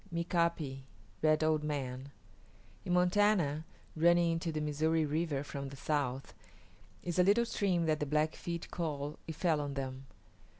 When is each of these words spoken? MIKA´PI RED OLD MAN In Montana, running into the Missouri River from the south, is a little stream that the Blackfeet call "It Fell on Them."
MIKA´PI 0.11 0.81
RED 1.21 1.43
OLD 1.43 1.63
MAN 1.63 2.09
In 2.85 2.93
Montana, 2.93 3.65
running 3.95 4.31
into 4.31 4.51
the 4.51 4.59
Missouri 4.59 5.05
River 5.05 5.43
from 5.43 5.69
the 5.69 5.75
south, 5.75 6.33
is 7.03 7.19
a 7.19 7.23
little 7.23 7.45
stream 7.45 7.85
that 7.85 7.99
the 7.99 8.07
Blackfeet 8.07 8.71
call 8.71 9.19
"It 9.27 9.35
Fell 9.35 9.61
on 9.61 9.75
Them." 9.75 10.07